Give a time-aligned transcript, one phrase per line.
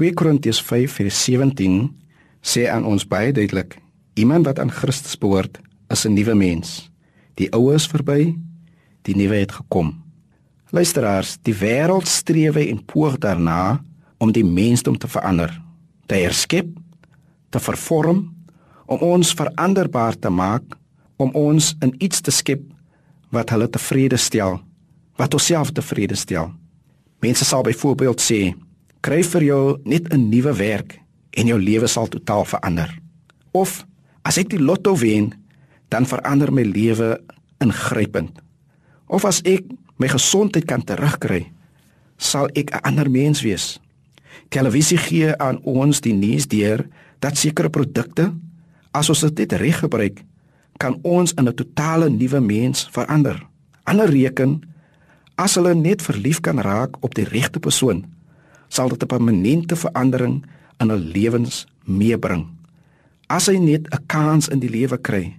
[0.00, 1.90] 2 Korintiërs 5:17
[2.40, 3.76] sê aan ons baie duidelik:
[4.16, 6.90] Iemand wat aan Christus behoort, is 'n nuwe mens.
[7.34, 8.38] Die ou is verby,
[9.02, 10.02] die nuwe het gekom.
[10.70, 13.84] Luisteraars, die wêreld streef en poog daarna
[14.18, 15.62] om die mensdom te verander,
[16.06, 16.68] te herskep,
[17.48, 18.34] te vervorm,
[18.86, 20.62] om ons veranderbaar te maak,
[21.16, 22.62] om ons in iets te skep
[23.28, 24.60] wat hulle tevrede stel,
[25.16, 26.52] wat onsself tevrede stel.
[27.18, 28.54] Mense sal byvoorbeeld sê,
[29.00, 31.00] kry vir jou net 'n nuwe werk
[31.30, 32.90] en jou lewe sal totaal verander.
[33.52, 33.86] Of
[34.22, 35.32] as ek die lotto wen,
[35.88, 37.20] dan verander my lewe
[37.58, 38.40] ingrypend.
[39.06, 39.64] Of as ek
[39.96, 41.50] my gesondheid kan terugkry,
[42.16, 43.80] sal ek 'n ander mens wees.
[44.48, 46.86] Televisie gee aan ons die nuus deur
[47.18, 48.32] dat sekere produkte,
[48.92, 50.22] as ons dit reg gebruik,
[50.78, 53.46] kan ons in 'n totale nuwe mens verander.
[53.84, 54.60] Ander reken
[55.36, 58.04] as hulle net verlief kan raak op die regte persoon,
[58.70, 60.46] sal dit 'n permanente verandering
[60.78, 62.46] in hul lewens meebring.
[63.26, 65.36] As hy net 'n kans in die lewe kry,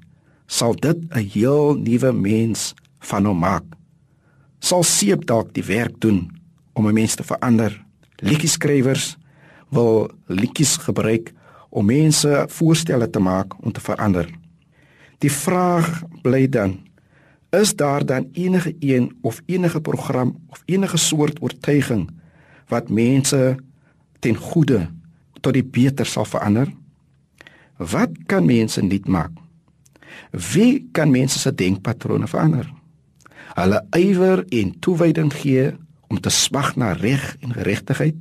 [0.47, 3.63] sal dit 'n heel nuwe mens van hom maak.
[4.59, 6.29] Sal seep dalk die werk doen
[6.73, 7.85] om 'n mens te verander.
[8.21, 9.17] Liedjieskrywers
[9.69, 11.33] wil liedjies gebruik
[11.69, 14.29] om mense voorstelle te maak om te verander.
[15.17, 16.79] Die vraag bly dan:
[17.49, 22.20] Is daar dan enige een of enige program of enige soort oortuiging
[22.71, 23.55] wat mense
[24.23, 24.87] ten goeie
[25.41, 26.69] tot die beter sal verander?
[27.77, 29.31] Wat kan mense nuut maak?
[30.31, 32.67] Wie kan mense se denkpatrone verander?
[33.57, 35.71] Hulle ywer en toewyding gee
[36.07, 38.15] om te smag na reg en geregtigheid?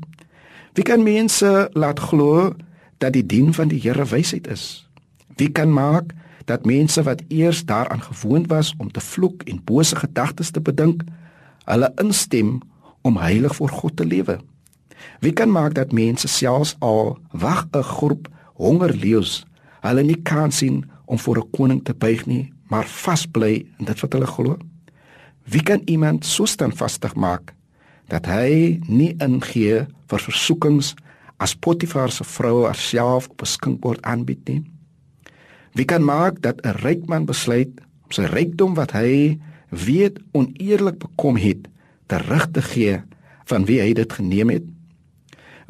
[0.75, 2.55] Wie kan mense laat glo
[2.99, 4.87] dat die dien van die Here wysheid is?
[5.37, 6.15] Wie kan maak
[6.51, 11.03] dat mense wat eers daaraan gewoond was om te vloek en bose gedagtes te bedink,
[11.65, 12.59] hulle instem
[13.03, 14.39] om heilig voor God te lewe?
[15.21, 19.45] Wie kan maak dat mense selfs al wag 'n groep hongerleeu's
[19.81, 24.01] hulle nie kan sien om voor 'n koning te buig nie, maar vasbly in dit
[24.01, 24.57] wat hulle glo?
[25.45, 27.55] Wie kan iemand so standvastig maak
[28.09, 30.95] dat hy nie ingee vir versoekings
[31.37, 34.63] as Potifar se vrou haarself op 'n skinkbord aanbied nie?
[35.73, 37.71] Wie kan maak dat 'n ryk man besluit
[38.05, 39.39] om sy rykdom wat hy
[39.71, 41.69] weet oneerlik bekom het,
[42.11, 42.99] terug te gee
[43.51, 44.67] van wie hy dit geneem het?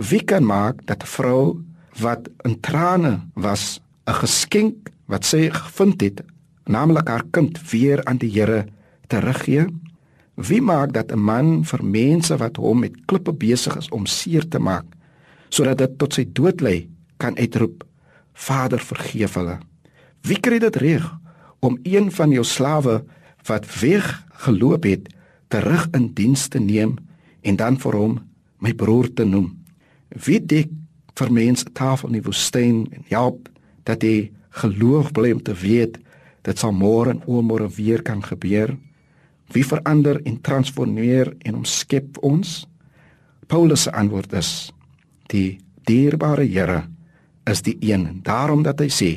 [0.00, 1.60] Wie kan maak dat 'n vrou
[2.00, 6.22] wat in trane was, 'n geskenk wat sy gevind het,
[6.64, 8.66] naamlik haar kind weer aan die Here
[9.06, 9.66] teruggee?
[10.34, 14.48] Wie maak dat 'n man vir mense wat hom met klippe besig is om seer
[14.48, 14.86] te maak,
[15.48, 17.84] sodat dit tot sy dood lei, kan uitroep:
[18.32, 19.58] Vader, vergeef hulle.
[20.22, 21.18] Wie kry dit reg
[21.60, 23.04] om een van jou slawe
[23.46, 25.08] wat weg geloop het,
[25.50, 26.96] terug in diens te neem
[27.42, 28.18] en dan vir hom
[28.62, 29.52] my broer te noem?
[30.10, 30.70] Wie dek
[31.18, 33.48] vir mense tafel in die woestyn en help
[33.88, 34.30] dat jy
[34.62, 35.98] geloof bly om te weet
[36.46, 38.76] dit sal môre en oormôre weer kan gebeur?
[39.50, 42.64] Wie verander en transformeer en omskep ons?
[43.50, 44.70] Paulus se antwoord is:
[45.26, 46.84] Die dierbare Here
[47.50, 49.10] is die een en daarom dat hy sê: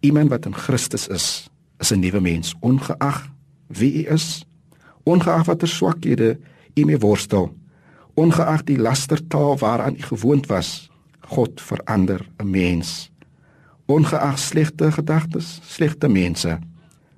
[0.00, 3.28] Iemand wat in Christus is, is 'n nuwe mens, ongeag
[3.68, 4.44] wie hy is,
[5.04, 6.38] ongeag watter swakhede
[6.74, 7.50] hy mee worstel
[8.14, 10.90] ongeag die lastertaal waaraan u gewoond was
[11.20, 13.10] god verander 'n mens.
[13.86, 16.58] Ongeag slegte gedagtes slegte mense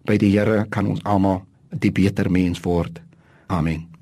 [0.04, 3.02] by die Here kan ons almal die beter mens word.
[3.46, 3.93] Amen